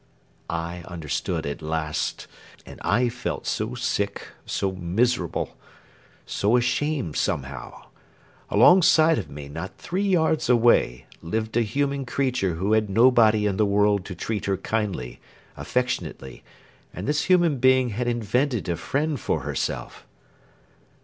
I 0.49 0.81
understood 0.87 1.45
at 1.45 1.61
last. 1.61 2.25
And 2.65 2.81
I 2.83 3.07
felt 3.07 3.45
so 3.45 3.75
sick, 3.75 4.29
so 4.47 4.71
miserable, 4.71 5.55
so 6.25 6.57
ashamed, 6.57 7.15
somehow. 7.15 7.83
Alongside 8.49 9.19
of 9.19 9.29
me, 9.29 9.47
not 9.47 9.77
three 9.77 10.01
yards 10.07 10.49
away, 10.49 11.05
lived 11.21 11.55
a 11.55 11.61
human 11.61 12.07
creature 12.07 12.55
who 12.55 12.73
had 12.73 12.89
nobody 12.89 13.45
in 13.45 13.57
the 13.57 13.65
world 13.67 14.03
to 14.05 14.15
treat 14.15 14.45
her 14.45 14.57
kindly, 14.57 15.19
affectionately, 15.55 16.43
and 16.91 17.07
this 17.07 17.25
human 17.25 17.59
being 17.59 17.89
had 17.89 18.07
invented 18.07 18.67
a 18.69 18.77
friend 18.77 19.19
for 19.19 19.41
herself! 19.41 20.07